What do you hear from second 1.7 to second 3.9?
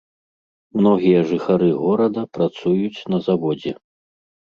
горада працуюць на заводзе.